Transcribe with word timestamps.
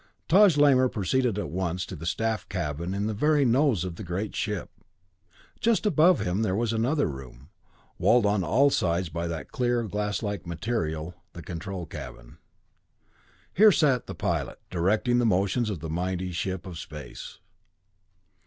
Taj 0.27 0.57
Lamor 0.57 0.89
proceeded 0.91 1.37
at 1.37 1.51
once 1.51 1.85
to 1.85 1.95
the 1.95 2.07
Staff 2.07 2.49
Cabin 2.49 2.95
in 2.95 3.05
the 3.05 3.13
very 3.13 3.45
nose 3.45 3.83
of 3.83 3.97
the 3.97 4.03
great 4.03 4.35
ship. 4.35 4.71
Just 5.59 5.85
above 5.85 6.21
him 6.21 6.41
there 6.41 6.55
was 6.55 6.73
another 6.73 7.05
room, 7.05 7.51
walled 7.99 8.25
on 8.25 8.43
all 8.43 8.71
sides 8.71 9.09
by 9.09 9.27
that 9.27 9.51
clear, 9.51 9.83
glass 9.83 10.23
like 10.23 10.47
material, 10.47 11.13
the 11.33 11.43
control 11.43 11.85
cabin. 11.85 12.39
Here 13.53 13.69
the 13.69 14.15
pilot 14.17 14.57
sat, 14.57 14.69
directing 14.71 15.19
the 15.19 15.25
motions 15.27 15.69
of 15.69 15.81
the 15.81 15.87
mighty 15.89 16.31
ship 16.31 16.65
of 16.65 16.79
space. 16.79 17.37